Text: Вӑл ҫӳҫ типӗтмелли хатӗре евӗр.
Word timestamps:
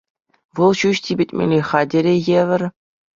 Вӑл 0.59 0.71
ҫӳҫ 0.79 0.97
типӗтмелли 1.07 1.59
хатӗре 1.69 2.15
евӗр. 2.41 2.61